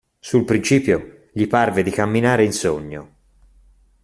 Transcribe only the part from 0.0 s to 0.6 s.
Sul